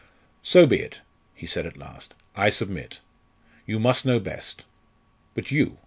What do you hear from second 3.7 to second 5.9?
must know best. But you?